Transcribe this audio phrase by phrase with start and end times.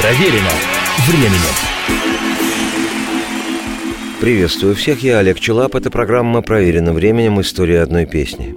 [0.00, 0.52] Проверено
[1.08, 1.54] временем.
[4.20, 5.74] Приветствую всех, я Олег Челап.
[5.74, 7.40] Это программа «Проверено временем.
[7.40, 8.54] История одной песни».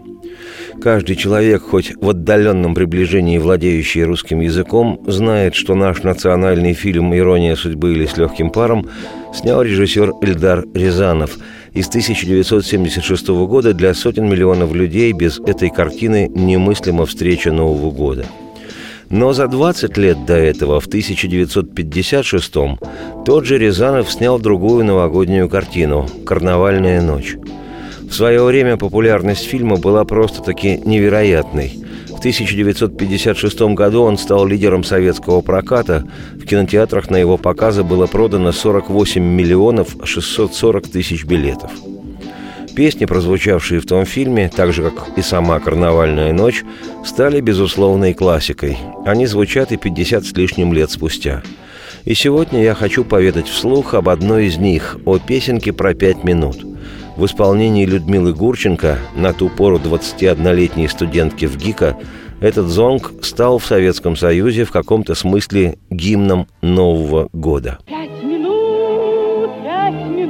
[0.84, 7.56] Каждый человек, хоть в отдаленном приближении владеющий русским языком, знает, что наш национальный фильм «Ирония
[7.56, 8.88] судьбы» или «С легким паром»
[9.34, 11.40] снял режиссер Эльдар Рязанов
[11.74, 18.28] из 1976 года для сотен миллионов людей без этой картины немыслима встреча Нового года.
[19.12, 22.54] Но за 20 лет до этого, в 1956
[23.26, 27.36] тот же Рязанов снял другую новогоднюю картину «Карнавальная ночь».
[28.00, 31.74] В свое время популярность фильма была просто-таки невероятной.
[32.08, 36.08] В 1956 году он стал лидером советского проката.
[36.36, 41.72] В кинотеатрах на его показы было продано 48 миллионов 640 тысяч билетов.
[42.76, 46.64] Песни, прозвучавшие в том фильме, так же как и сама «Карнавальная ночь»,
[47.06, 48.78] стали безусловной классикой.
[49.06, 51.44] Они звучат и 50 с лишним лет спустя.
[52.06, 56.66] И сегодня я хочу поведать вслух об одной из них, о песенке про пять минут–
[57.22, 61.98] в исполнении Людмилы Гурченко, на ту пору 21-летней студентки в ГИКа,
[62.40, 67.78] этот зонг стал в Советском Союзе в каком-то смысле гимном Нового года.
[67.86, 70.21] Пять минут, пять минут,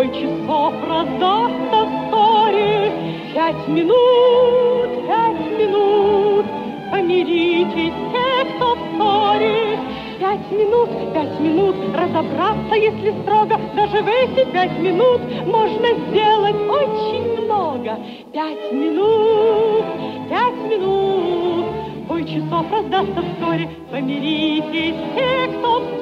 [0.00, 2.92] бой часов раздастся вскоре.
[3.34, 6.46] Пять минут, пять минут,
[6.90, 9.78] помиритесь те, кто в ссоре.
[10.18, 17.44] Пять минут, пять минут, разобраться, если строго, даже в эти пять минут можно сделать очень
[17.44, 17.98] много.
[18.32, 19.84] Пять минут,
[20.30, 21.66] пять минут,
[22.08, 25.99] бой часов раздастся вскоре, помиритесь те, кто в ссоре.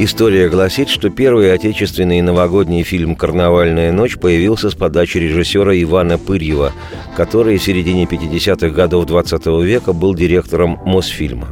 [0.00, 6.72] История гласит, что первый отечественный новогодний фильм «Карнавальная ночь» появился с подачи режиссера Ивана Пырьева,
[7.16, 11.48] который в середине 50-х годов 20 века был директором Мосфильма.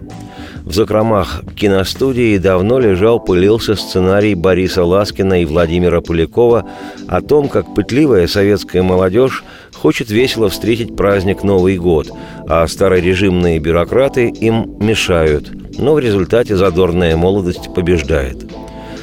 [0.67, 6.68] В закромах киностудии давно лежал, пылился сценарий Бориса Ласкина и Владимира Полякова
[7.08, 9.42] о том, как пытливая советская молодежь
[9.77, 12.11] хочет весело встретить праздник Новый год,
[12.48, 15.51] а старорежимные бюрократы им мешают.
[15.79, 18.45] Но в результате задорная молодость побеждает.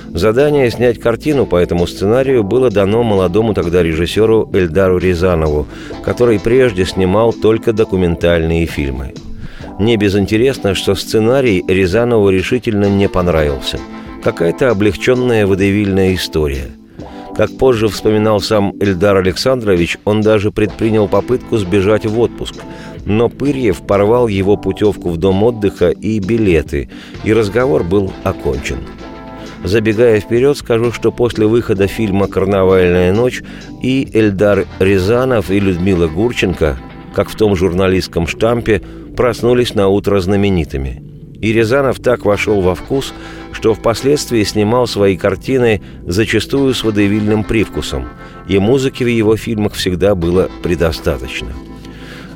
[0.09, 5.65] Задание снять картину по этому сценарию было дано молодому тогда режиссеру Эльдару Рязанову,
[6.03, 9.13] который прежде снимал только документальные фильмы.
[9.79, 13.79] Не безинтересно, что сценарий Рязанову решительно не понравился.
[14.23, 16.67] Какая-то облегченная водевильная история.
[17.35, 22.55] Как позже вспоминал сам Эльдар Александрович, он даже предпринял попытку сбежать в отпуск.
[23.05, 26.89] Но Пырьев порвал его путевку в дом отдыха и билеты,
[27.23, 28.77] и разговор был окончен.
[29.63, 33.41] Забегая вперед, скажу, что после выхода фильма «Карнавальная ночь»
[33.81, 36.77] и Эльдар Рязанов, и Людмила Гурченко,
[37.15, 38.81] как в том журналистском штампе,
[39.15, 41.02] проснулись на утро знаменитыми.
[41.43, 43.13] И Рязанов так вошел во вкус,
[43.51, 48.07] что впоследствии снимал свои картины зачастую с водевильным привкусом,
[48.47, 51.49] и музыки в его фильмах всегда было предостаточно.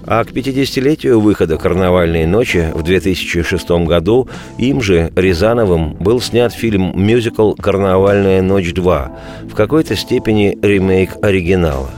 [0.06, 7.54] А к 50-летию выхода «Карнавальные ночи» в 2006 году им же, Рязановым, был снят фильм-мюзикл
[7.54, 9.10] «Карнавальная ночь 2»,
[9.50, 11.92] в какой-то степени ремейк оригинала.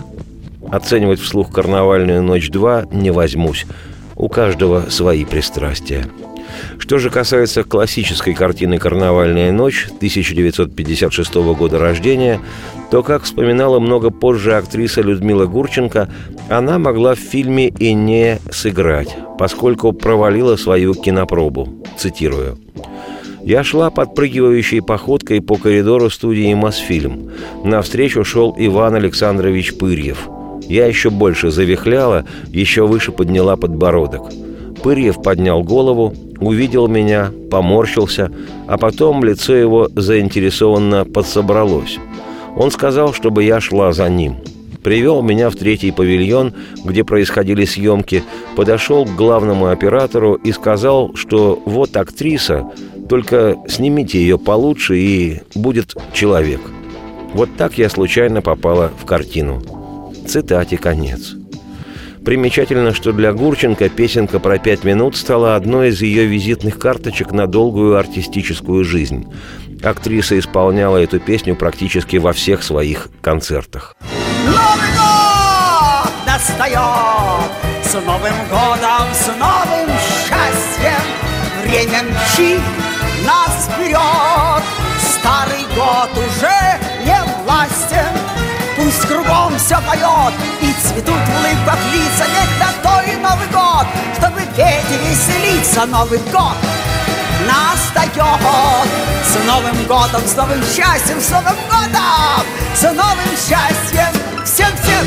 [0.70, 3.66] Оценивать вслух «Карнавальную ночь 2» не возьмусь–
[4.20, 6.06] у каждого свои пристрастия.
[6.78, 12.40] Что же касается классической картины «Карнавальная ночь» 1956 года рождения,
[12.92, 16.10] то, как вспоминала много позже актриса Людмила Гурченко,
[16.50, 21.84] она могла в фильме и не сыграть, поскольку провалила свою кинопробу.
[21.98, 22.58] Цитирую.
[23.44, 27.32] Я шла подпрыгивающей походкой по коридору студии «Мосфильм».
[27.64, 30.30] Навстречу шел Иван Александрович Пырьев–
[30.70, 34.32] я еще больше завихляла, еще выше подняла подбородок.
[34.84, 38.32] Пырьев поднял голову, увидел меня, поморщился,
[38.68, 41.98] а потом лицо его заинтересованно подсобралось.
[42.56, 44.38] Он сказал, чтобы я шла за ним.
[44.84, 46.54] Привел меня в третий павильон,
[46.86, 48.24] где происходили съемки,
[48.56, 52.72] подошел к главному оператору и сказал, что вот актриса,
[53.10, 56.62] только снимите ее получше и будет человек.
[57.34, 59.62] Вот так я случайно попала в картину.
[60.26, 61.36] Цитате конец.
[62.26, 67.48] Примечательно, что для Гурченко песенка про пять минут стала одной из ее визитных карточек на
[67.48, 69.26] долгую артистическую жизнь.
[69.82, 73.96] Актриса исполняла эту песню практически во всех своих концертах.
[74.46, 77.52] Новый год настает!
[77.84, 79.90] С Новым годом, с новым
[80.28, 81.02] счастьем!
[81.64, 82.62] Время мчит
[83.26, 84.64] нас вперед!
[85.00, 86.59] Старый год уже
[89.10, 94.42] кругом все поет И цветут в улыбках лица Ведь на то и Новый год Чтобы
[94.56, 96.56] петь и веселиться Новый год
[97.48, 102.46] настает С Новым годом, с новым счастьем, с Новым годом
[102.76, 105.06] С новым счастьем всем-всем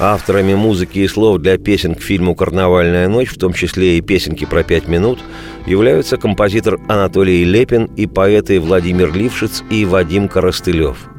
[0.00, 4.44] Авторами музыки и слов для песен к фильму «Карнавальная ночь», в том числе и песенки
[4.44, 5.20] про пять минут,
[5.66, 11.13] являются композитор Анатолий Лепин и поэты Владимир Лившиц и Вадим Коростылев.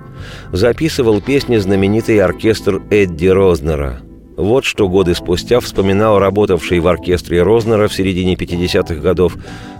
[0.51, 4.01] Записывал песни знаменитый оркестр Эдди Рознера.
[4.37, 9.37] Вот что годы спустя вспоминал работавший в оркестре Рознера в середине 50-х годов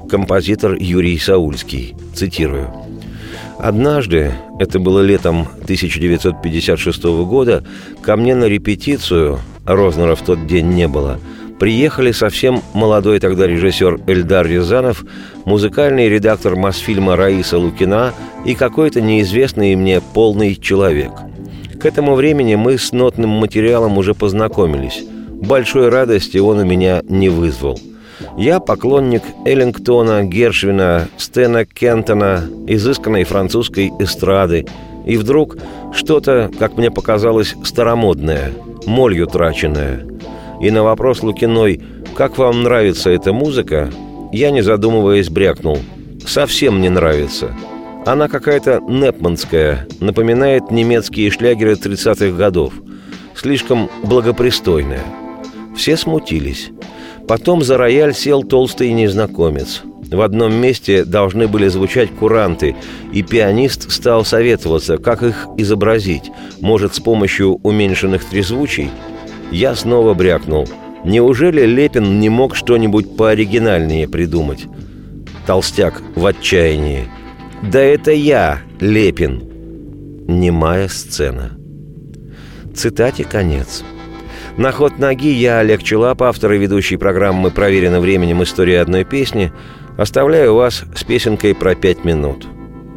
[0.09, 1.95] композитор Юрий Саульский.
[2.13, 2.71] Цитирую.
[3.57, 7.63] Однажды, это было летом 1956 года,
[8.01, 11.19] ко мне на репетицию, Рознера в тот день не было,
[11.59, 15.03] приехали совсем молодой тогда режиссер Эльдар Рязанов,
[15.45, 18.13] музыкальный редактор Мосфильма Раиса Лукина
[18.45, 21.11] и какой-то неизвестный мне полный человек.
[21.79, 25.03] К этому времени мы с нотным материалом уже познакомились.
[25.29, 27.79] Большой радости он у меня не вызвал–
[28.37, 34.65] я поклонник Эллингтона, Гершвина, Стена Кентона, изысканной французской эстрады.
[35.05, 35.57] И вдруг
[35.93, 38.51] что-то, как мне показалось, старомодное,
[38.85, 40.05] молью траченное.
[40.61, 41.81] И на вопрос Лукиной
[42.15, 43.89] «Как вам нравится эта музыка?»
[44.31, 45.79] я, не задумываясь, брякнул.
[46.25, 47.53] «Совсем не нравится».
[48.05, 52.73] Она какая-то непманская, напоминает немецкие шлягеры 30-х годов.
[53.35, 55.03] Слишком благопристойная.
[55.75, 56.69] Все смутились.
[57.27, 59.81] Потом за рояль сел толстый незнакомец.
[60.11, 62.75] В одном месте должны были звучать куранты,
[63.11, 66.31] и пианист стал советоваться, как их изобразить.
[66.61, 68.91] Может, с помощью уменьшенных трезвучий?
[69.51, 70.68] Я снова брякнул.
[71.03, 74.65] Неужели Лепин не мог что-нибудь пооригинальнее придумать?
[75.45, 77.07] Толстяк в отчаянии.
[77.62, 79.44] «Да это я, Лепин!»
[80.27, 81.57] Немая сцена.
[82.74, 83.83] Цитате конец.
[84.57, 88.41] На ход ноги я, Олег Челап, автор и ведущий программы «Проверено временем.
[88.41, 89.51] История одной песни»,
[89.98, 92.48] оставляю вас с песенкой про пять минут.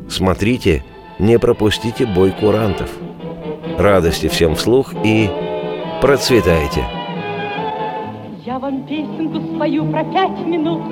[0.09, 0.85] Смотрите,
[1.19, 2.91] не пропустите бой курантов.
[3.79, 5.29] Радости всем вслух и
[6.00, 6.85] процветайте!
[8.45, 10.83] Я вам песенку спою про пять минут.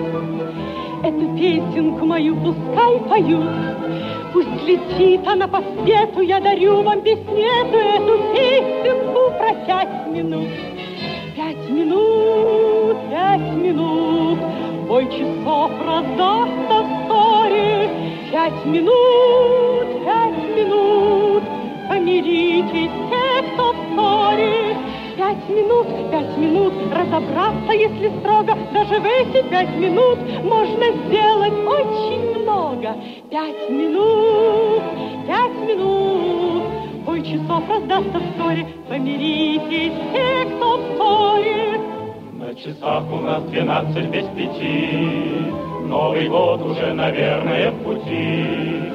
[1.02, 3.50] Эту песенку мою пускай поют.
[4.32, 10.48] Пусть летит она по свету, я дарю вам песнету, эту песенку про пять минут.
[11.36, 14.38] Пять минут, пять минут,
[14.88, 17.90] бой часов раздастся вскоре.
[18.32, 19.35] Пять минут,
[25.46, 32.42] Пять минут, пять минут, разобраться, если строго, даже в эти пять минут можно сделать очень
[32.42, 32.96] много.
[33.30, 34.82] Пять минут,
[35.28, 36.64] пять минут,
[37.04, 41.80] бой часов раздастся вскоре, помиритесь все, кто ссоре.
[42.32, 45.52] На часах у нас двенадцать без пяти,
[45.86, 48.85] Новый год уже, наверное, в пути.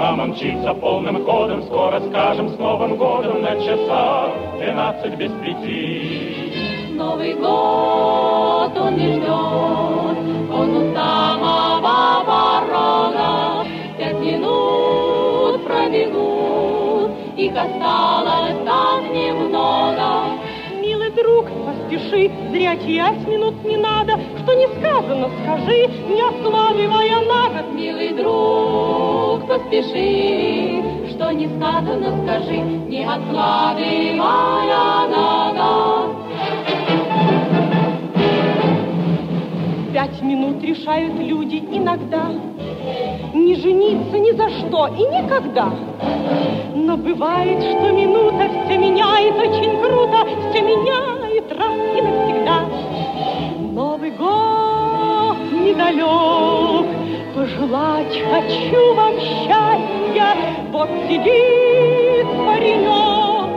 [0.00, 5.30] К нам он мчится полным ходом, скоро скажем с Новым годом на часах двенадцать без
[5.42, 6.88] пяти.
[6.92, 10.16] Новый год он не ждет,
[10.54, 13.66] он у самого порога.
[13.98, 20.49] Пять минут пробегут, их осталось так немного.
[22.10, 27.48] Милый друг, поспеши, зря терять минут не надо, что не сказано, скажи, не откладывая на
[27.50, 27.72] год.
[27.72, 36.16] Милый друг, поспеши, что не сказано, скажи, не откладывая на год.
[39.92, 42.30] Пять минут решают люди иногда
[43.34, 45.72] Не жениться ни за что и никогда
[46.76, 48.09] Но бывает, что минута
[55.92, 56.86] недалек
[57.34, 60.36] Пожелать хочу вам счастья.
[60.72, 63.50] Вот сидит паренек.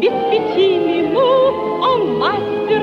[0.00, 2.82] Без пяти минут он мастер.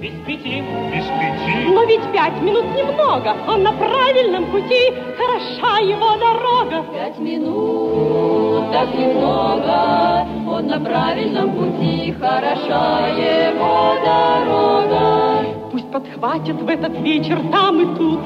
[0.00, 1.68] Без пяти, без пяти.
[1.74, 6.84] но ведь пять минут немного, он на правильном пути, хороша его дорога.
[6.92, 15.37] Пять минут, так немного, он на правильном пути, хороша его дорога.
[15.78, 18.18] Пусть подхватят в этот вечер там и тут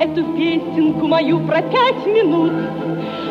[0.00, 2.52] эту песенку мою про пять минут.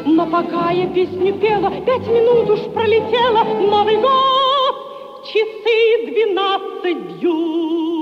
[0.06, 7.97] Но пока я песню пела, пять минут уж пролетело, Новый год, часы двенадцать бьют.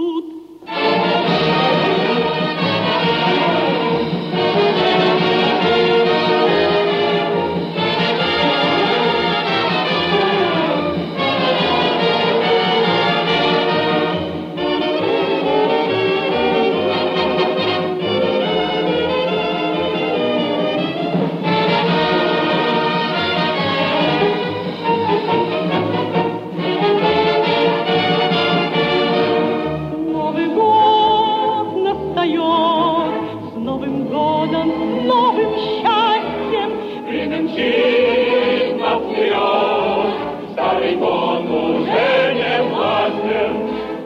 [30.35, 33.13] Новый год настает,
[33.53, 36.69] с Новым годом, с новым счастьем.
[37.07, 40.07] Время мчит нас вперед,
[40.51, 43.53] старый год уже не властен.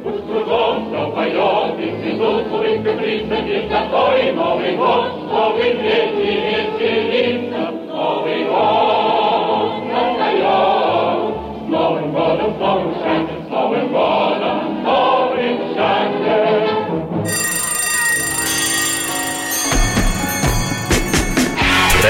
[0.04, 6.89] Пусть кругом все поет, и цветут улыбка признаки, зато и Новый год, новый третий веселье.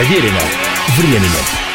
[0.10, 0.42] Проверено
[0.98, 1.69] временем.